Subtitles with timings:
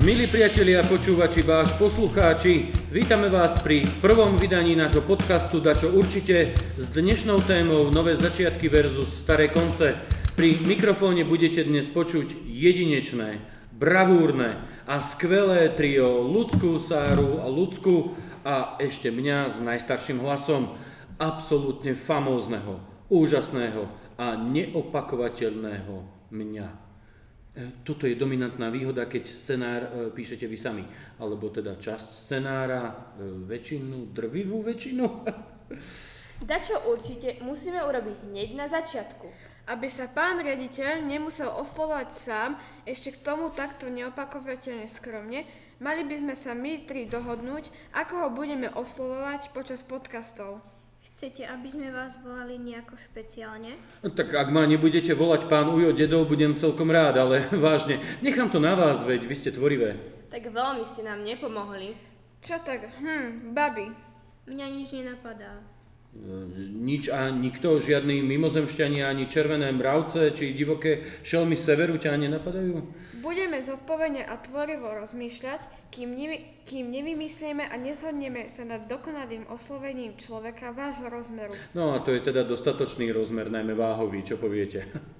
[0.00, 6.88] Milí priatelia, počúvači, váš poslucháči, vítame vás pri prvom vydaní nášho podcastu Dačo určite s
[6.88, 10.00] dnešnou témou Nové začiatky versus staré konce.
[10.32, 13.44] Pri mikrofóne budete dnes počuť jedinečné,
[13.76, 20.80] bravúrne a skvelé trio Ľudskú, Sáru a Ľudsku a ešte mňa s najstarším hlasom,
[21.20, 22.80] absolútne famózneho,
[23.12, 23.84] úžasného
[24.16, 26.79] a neopakovateľného mňa.
[27.60, 30.84] E, toto je dominantná výhoda, keď scenár e, píšete vy sami,
[31.20, 35.04] alebo teda časť scenára, e, väčšinu, drvivú väčšinu.
[36.50, 39.28] Dačo určite musíme urobiť hneď na začiatku.
[39.68, 42.50] Aby sa pán riaditeľ nemusel oslovať sám,
[42.88, 45.44] ešte k tomu takto neopakovateľne skromne,
[45.84, 50.64] mali by sme sa my tri dohodnúť, ako ho budeme oslovovať počas podcastov.
[51.20, 53.76] Chcete, aby sme vás volali nejako špeciálne?
[54.00, 58.48] No, tak ak ma nebudete volať pán Ujo dedov, budem celkom rád, ale vážne, nechám
[58.48, 60.00] to na vás, veď vy ste tvorivé.
[60.32, 61.92] Tak veľmi ste nám nepomohli.
[62.40, 62.88] Čo tak?
[63.04, 63.92] Hm, babi.
[64.48, 65.60] Mňa nič nenapadá.
[66.80, 72.82] Nič a nikto, žiadny mimozemšťania, ani červené mravce, či divoké šelmy severu ťa nenapadajú?
[73.22, 80.18] Budeme zodpovedne a tvorivo rozmýšľať, kým, nevy, kým nevymyslíme a nezhodneme sa nad dokonalým oslovením
[80.18, 81.54] človeka vášho rozmeru.
[81.78, 84.90] No a to je teda dostatočný rozmer, najmä váhový, čo poviete?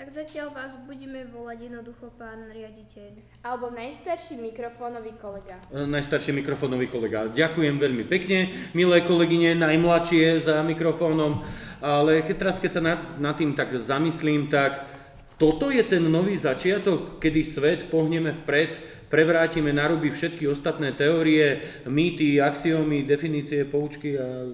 [0.00, 3.20] Tak zatiaľ vás budeme volať jednoducho pán riaditeľ.
[3.44, 5.60] Alebo najstarší mikrofónový kolega.
[5.68, 7.28] E, Najstarší mikrofónový kolega.
[7.28, 11.44] Ďakujem veľmi pekne, milé kolegyne, najmladšie za mikrofónom,
[11.84, 14.88] ale keď teraz, keď sa nad, nad tým tak zamyslím, tak
[15.36, 18.80] toto je ten nový začiatok, kedy svet pohneme vpred,
[19.12, 24.48] prevrátime na ruby všetky ostatné teórie, mýty, axiómy, definície, poučky a...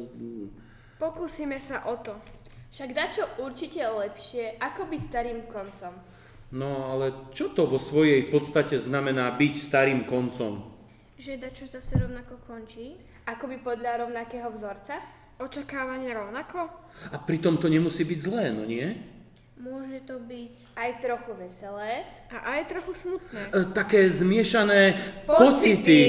[0.98, 2.35] Pokúsime sa o to.
[2.76, 5.96] Však dačo určite lepšie, ako byť starým koncom.
[6.52, 10.60] No ale čo to vo svojej podstate znamená byť starým koncom?
[11.16, 13.00] Že dačo zase rovnako končí?
[13.24, 15.00] Ako by podľa rovnakého vzorca?
[15.40, 16.68] Očakávanie rovnako?
[17.08, 18.92] A pritom to nemusí byť zlé, no nie?
[19.56, 20.76] Môže to byť...
[20.76, 22.04] Aj trochu veselé.
[22.28, 23.56] A aj trochu smutné.
[23.56, 25.40] E, také zmiešané pocity.
[25.40, 26.00] Pocity.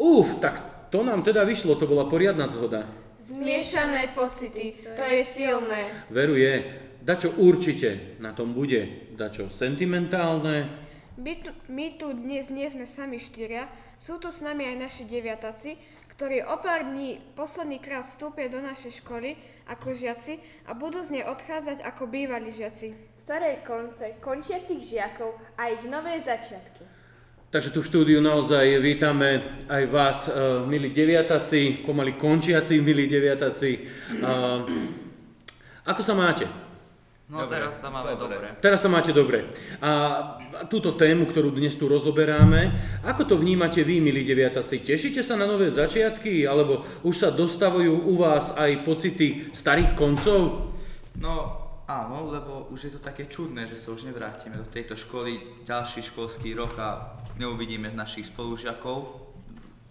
[0.00, 2.88] Uf, tak to nám teda vyšlo, to bola poriadna zhoda.
[3.30, 6.02] Zmiešané pocity, to je silné.
[6.10, 6.66] Veru je,
[6.98, 10.66] dačo určite na tom bude, dačo sentimentálne.
[11.14, 13.70] My tu, my tu dnes nie sme sami štyria,
[14.02, 15.78] sú tu s nami aj naši deviataci,
[16.18, 19.38] ktorí o pár dní posledný krát vstúpia do našej školy
[19.70, 22.92] ako žiaci a budú z nej odchádzať ako bývalí žiaci.
[23.14, 26.99] Staré konce, končiacich žiakov a ich nové začiatky.
[27.50, 33.70] Takže tu v štúdiu naozaj vítame aj vás, uh, milí deviataci, pomaly končiaci, milí deviataci.
[34.22, 34.62] Uh,
[35.82, 36.46] ako sa máte?
[37.26, 38.38] No Dobre, teraz sa máme dobre.
[38.38, 38.48] dobre.
[38.62, 39.50] Teraz sa máte dobre.
[39.82, 39.90] A
[40.70, 42.70] túto tému, ktorú dnes tu rozoberáme,
[43.02, 44.86] ako to vnímate vy, milí deviataci?
[44.86, 50.70] Tešíte sa na nové začiatky, alebo už sa dostavujú u vás aj pocity starých koncov?
[51.18, 55.64] No áno, lebo už je to také čudné, že sa už nevrátime do tejto školy
[55.66, 59.26] ďalší školský rok a neuvidíme našich spolužiakov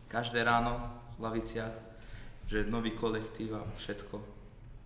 [0.07, 0.79] každé ráno
[1.19, 1.73] v laviciach,
[2.47, 4.15] že nový kolektív a všetko.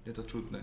[0.04, 0.60] Je to čudné.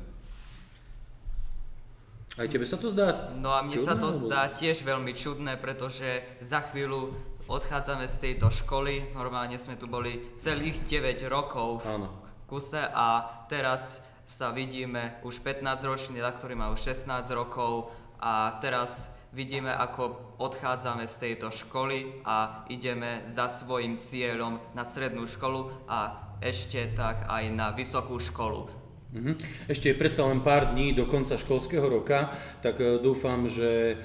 [2.36, 3.32] Aj tebe sa to zdá?
[3.34, 7.14] No a mne sa čudné, to alebo- zdá tiež veľmi čudné, pretože za chvíľu
[7.50, 9.10] odchádzame z tejto školy.
[9.14, 12.08] Normálne sme tu boli celých 9 rokov v Áno.
[12.46, 13.98] kuse a teraz
[14.30, 17.90] sa vidíme už 15 ročný, ktorý má už 16 rokov
[18.22, 25.26] a teraz vidíme, ako odchádzame z tejto školy a ideme za svojim cieľom na strednú
[25.26, 28.79] školu a ešte tak aj na vysokú školu.
[29.10, 29.32] Mhm.
[29.66, 32.30] Ešte je predsa len pár dní do konca školského roka,
[32.62, 33.96] tak e, dúfam, že e,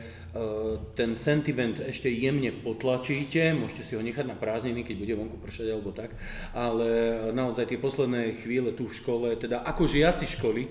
[0.97, 5.67] ten sentiment ešte jemne potlačíte, môžete si ho nechať na prázdniny, keď bude vonku pršať
[5.69, 6.17] alebo tak,
[6.57, 10.69] ale naozaj tie posledné chvíle tu v škole, teda ako žiaci školy, e,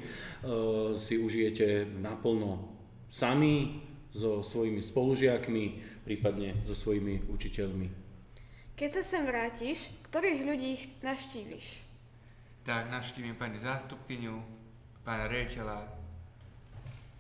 [0.98, 2.74] si užijete naplno
[3.06, 5.64] sami, so svojimi spolužiakmi,
[6.06, 7.90] prípadne so svojimi učiteľmi.
[8.78, 10.72] Keď sa sem vrátiš, ktorých ľudí
[11.02, 11.83] navštíviš?
[12.64, 14.40] Tak navštívim pani zástupkyňu,
[15.04, 15.84] pána riaditeľa,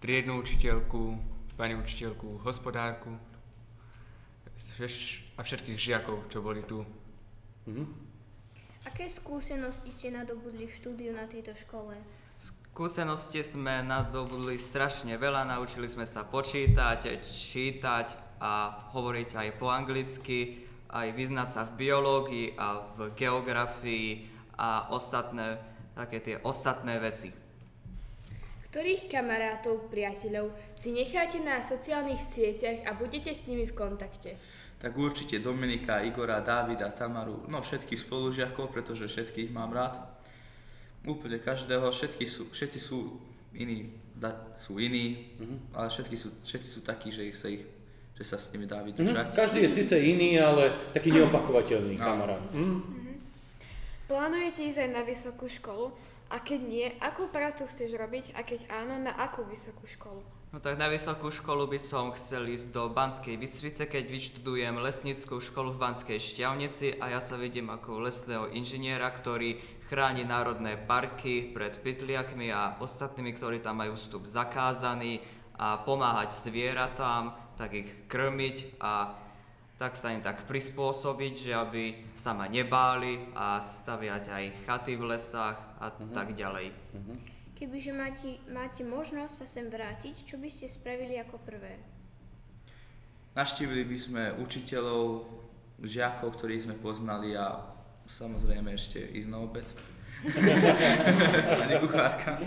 [0.00, 1.20] triednu učiteľku,
[1.60, 3.12] pani učiteľku, hospodárku
[5.36, 6.80] a všetkých žiakov, čo boli tu.
[7.68, 7.84] Mhm.
[8.88, 11.92] Aké skúsenosti ste nadobudli v štúdiu na tejto škole?
[12.40, 20.64] Skúsenosti sme nadobudli strašne veľa, naučili sme sa počítať, čítať a hovoriť aj po anglicky,
[20.88, 25.58] aj vyznať sa v biológii a v geografii a ostatné,
[25.94, 27.30] také tie ostatné veci.
[28.70, 34.34] Ktorých kamarátov, priateľov si necháte na sociálnych sieťach a budete s nimi v kontakte?
[34.84, 39.96] tak určite Dominika, Igora, Davida, Tamaru, no všetkých spolužiakov, pretože všetkých mám rád.
[41.08, 43.16] Úplne každého, všetky sú, všetci sú
[43.56, 45.32] iní, da, sú iní,
[45.72, 47.64] ale všetky sú, všetci sú takí, že, ich sa ich,
[48.12, 49.32] že sa s nimi dá vydržať.
[49.32, 49.36] Mhm.
[49.36, 52.04] Každý je síce iný, ale taký neopakovateľný Áno.
[52.04, 52.44] kamarát.
[52.52, 53.03] Mhm.
[54.04, 55.88] Plánujete ísť aj na vysokú školu?
[56.28, 58.36] A keď nie, akú prácu chceš robiť?
[58.36, 60.20] A keď áno, na akú vysokú školu?
[60.54, 65.42] No tak na vysokú školu by som chcel ísť do Banskej Bystrice, keď vyštudujem lesnickú
[65.42, 69.58] školu v Banskej Šťavnici a ja sa vidím ako lesného inžiniera, ktorý
[69.90, 75.26] chráni národné parky pred pytliakmi a ostatnými, ktorí tam majú vstup zakázaný
[75.58, 79.23] a pomáhať zvieratám, tak ich krmiť a
[79.74, 81.84] tak sa im tak prispôsobiť, že aby
[82.14, 86.70] sa ma nebáli a staviať aj chaty v lesách a tak ďalej.
[87.54, 91.78] Kebyže máte, máte možnosť sa sem vrátiť, čo by ste spravili ako prvé?
[93.34, 95.26] Naštívili by sme učiteľov,
[95.82, 97.66] žiakov, ktorých sme poznali a
[98.06, 99.66] samozrejme ešte ísť na obed.
[101.60, 102.38] Pani kuchárka.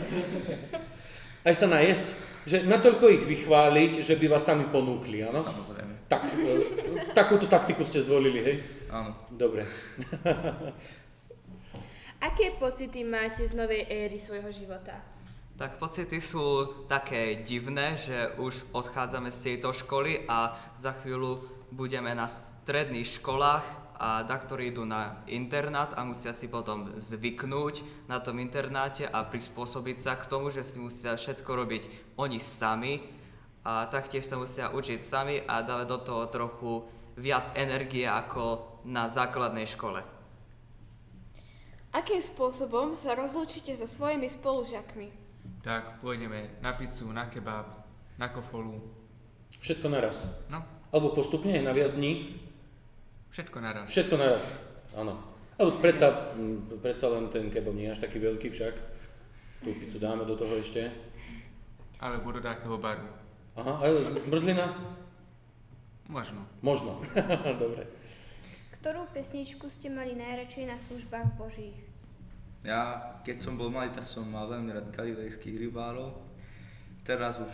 [1.43, 2.07] Aj sa najesť,
[2.47, 5.43] že natoľko ich vychváliť, že by vás sami ponúkli, áno?
[5.43, 5.76] Samozrejme.
[6.07, 6.63] Tak, e,
[7.11, 8.57] takúto taktiku ste zvolili, hej?
[8.87, 9.11] Áno.
[9.27, 9.67] Dobre.
[12.27, 15.03] Aké pocity máte z novej éry svojho života?
[15.57, 21.43] Tak pocity sú také divné, že už odchádzame z tejto školy a za chvíľu
[21.73, 23.65] budeme na stredných školách
[23.97, 29.25] a na ktorí idú na internát a musia si potom zvyknúť na tom internáte a
[29.25, 33.01] prispôsobiť sa k tomu, že si musia všetko robiť oni sami
[33.67, 36.71] a taktiež sa musia učiť sami a dávať do toho trochu
[37.19, 39.99] viac energie ako na základnej škole.
[41.91, 45.11] Akým spôsobom sa rozlúčite so svojimi spolužiakmi?
[45.67, 47.67] Tak pôjdeme na pizzu, na kebab,
[48.15, 48.79] na kofolu.
[49.59, 50.23] Všetko naraz.
[50.47, 52.39] No, Alebo postupne, na viac dní.
[53.35, 53.91] všetko naraz.
[53.91, 54.47] Všetko naraz.
[54.95, 55.19] Áno.
[55.59, 58.75] Alebo predsa, mm, predsa len ten kebab nie je až taký veľký však.
[59.65, 60.87] Tú pizzu dáme do toho ešte.
[61.99, 63.26] Alebo do takého baru.
[63.57, 63.85] Aha, a
[64.21, 64.69] zmrzlina?
[66.05, 66.45] Možno.
[66.61, 67.01] Možno.
[67.63, 67.89] Dobre.
[68.77, 71.75] Ktorú pesničku ste mali najradšej na službách Božích?
[72.61, 76.13] Ja, keď som bol malý, tak som mal veľmi rád galilejských rybárov.
[77.01, 77.49] Teraz už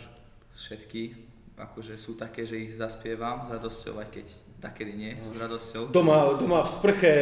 [0.52, 1.16] všetky,
[1.56, 4.26] akože sú také, že ich zaspievam s radosťou, aj keď
[4.60, 5.88] takedy nie, s radosťou.
[5.88, 7.12] Doma, doma v sprche,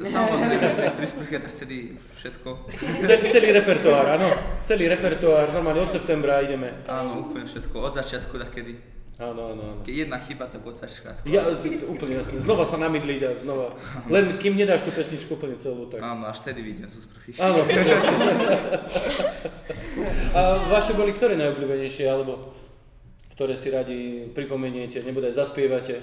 [0.00, 2.48] Samozrejme, pri, pri sprche, tak vtedy všetko.
[3.08, 4.32] celý, celý repertoár, áno.
[4.60, 6.84] Celý repertoár, normálne od septembra ideme.
[6.86, 8.76] Áno, úplne všetko, od začiatku takedy.
[9.20, 9.82] Áno, áno, áno.
[9.84, 11.28] Keď jedna chyba, tak od začiatku.
[11.28, 11.44] Ja,
[11.84, 12.40] úplne jasné.
[12.40, 13.76] Znova sa namydliť a znova.
[14.08, 16.00] Len kým nedáš tú pesničku úplne celú, tak...
[16.00, 17.36] Áno, až vtedy vidím zo sprchy.
[17.36, 17.60] Áno.
[20.32, 20.40] A
[20.72, 22.56] vaše boli ktoré najobľúbenejšie, alebo
[23.36, 26.00] ktoré si radi pripomeniete, nebude aj zaspievate?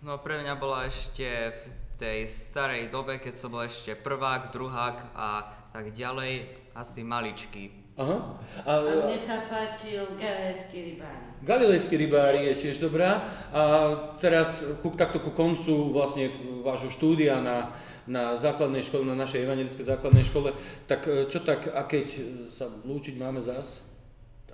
[0.00, 1.60] No pre mňa bola ešte v
[2.00, 7.92] tej starej dobe, keď som bol ešte prvák, druhák a tak ďalej, asi maličký.
[8.00, 8.40] Aha.
[8.64, 11.24] A, A mne sa páčil galejský rybári.
[11.44, 13.28] Galilejský rybári je tiež dobrá.
[13.52, 16.32] A teraz ku, takto ku koncu vlastne
[16.64, 17.76] vášho štúdia na,
[18.08, 20.56] na základnej škole, na našej evangelickej základnej škole,
[20.88, 22.06] tak e, čo tak, a keď
[22.48, 23.84] sa lúčiť máme zas?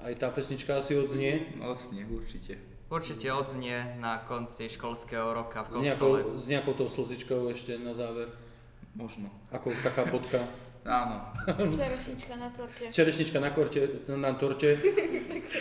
[0.03, 1.55] Aj tá pesnička asi odznie?
[1.55, 2.76] No, sneh, určite.
[2.87, 6.39] Určite odznie na konci školského roka v S nejakou, kostole.
[6.39, 8.31] s nejakou tou slzičkou ešte na záver?
[8.95, 9.27] Možno.
[9.51, 10.39] Ako taká bodka?
[10.87, 11.19] Áno.
[11.51, 12.85] Čerešnička na torte.
[12.95, 14.79] Čerešnička na, korte, na torte?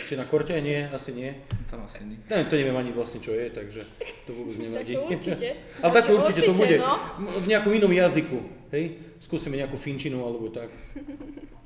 [0.06, 0.54] Či na korte?
[0.62, 1.34] Nie, asi nie.
[1.66, 2.14] Tam asi nie.
[2.30, 3.82] Ne, to neviem ani vlastne čo je, takže
[4.22, 4.94] to vôbec nevadí.
[4.94, 5.48] Dačo určite.
[5.82, 6.76] Ale dačo Dačo určite to určite, bude.
[6.78, 6.94] no.
[7.42, 8.38] V nejakom inom jazyku.
[8.70, 8.84] Hej?
[9.18, 10.70] Skúsime nejakú finčinu alebo tak.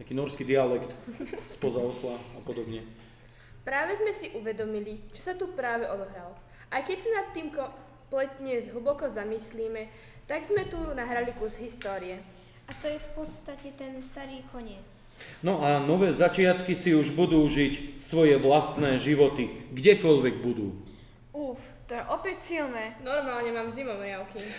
[0.01, 0.89] Nejaký norský dialekt
[1.45, 2.81] spoza osla a podobne.
[3.61, 6.33] Práve sme si uvedomili, čo sa tu práve odohralo.
[6.73, 9.91] Aj keď sa nad tým kompletne hlboko zamyslíme,
[10.25, 12.23] tak sme tu nahrali kus histórie.
[12.71, 14.87] A to je v podstate ten starý koniec.
[15.43, 20.79] No a nové začiatky si už budú žiť svoje vlastné životy, kdekoľvek budú.
[21.35, 21.59] Uf,
[21.91, 22.95] to je opäť silné.
[23.03, 24.39] Normálne mám zimomriavky.
[24.39, 24.51] E,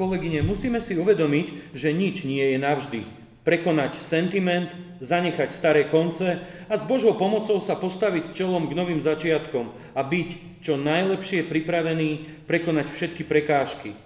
[0.00, 3.00] Kolegyne, musíme si uvedomiť, že nič nie je navždy.
[3.48, 4.68] Prekonať sentiment,
[5.00, 6.36] zanechať staré konce
[6.68, 12.44] a s Božou pomocou sa postaviť čelom k novým začiatkom a byť čo najlepšie pripravený
[12.44, 13.96] prekonať všetky prekážky.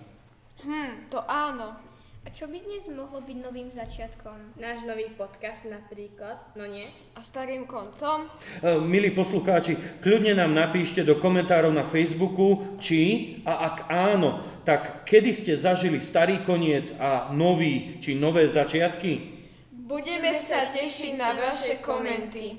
[0.62, 1.74] Hm, to áno.
[2.22, 4.54] A čo by dnes mohlo byť novým začiatkom?
[4.54, 6.86] Náš nový podcast napríklad, no nie?
[7.18, 8.30] A starým koncom?
[8.62, 15.02] E, Milí poslucháči, kľudne nám napíšte do komentárov na Facebooku, či a ak áno, tak
[15.02, 19.31] kedy ste zažili starý koniec a nový či nové začiatky?
[19.92, 22.56] Budeme sa tešiť na vaše komenty.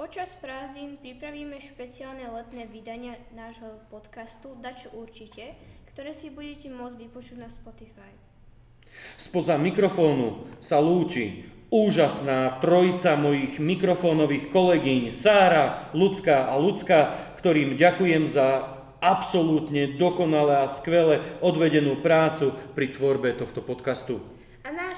[0.00, 5.60] Počas prázdnin pripravíme špeciálne letné vydania nášho podcastu Dačo určite,
[5.92, 8.08] ktoré si budete môcť vypočuť na Spotify.
[9.20, 17.12] Spoza mikrofónu sa lúči úžasná trojica mojich mikrofónových kolegyň Sára, Lucka a Lucka,
[17.44, 24.39] ktorým ďakujem za absolútne dokonale a skvele odvedenú prácu pri tvorbe tohto podcastu.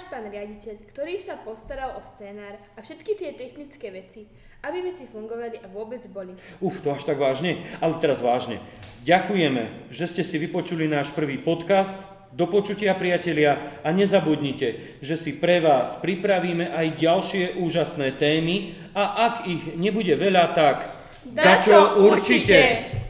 [0.03, 4.27] Náš pán riaditeľ, ktorý sa postaral o scénár a všetky tie technické veci,
[4.67, 6.35] aby veci fungovali a vôbec boli.
[6.59, 7.63] Uf, to až tak vážne?
[7.79, 8.59] Ale teraz vážne.
[9.07, 11.95] Ďakujeme, že ste si vypočuli náš prvý podcast.
[12.35, 19.31] Do počutia, priatelia, a nezabudnite, že si pre vás pripravíme aj ďalšie úžasné témy a
[19.31, 20.99] ak ich nebude veľa, tak
[21.31, 23.02] Dačo určite!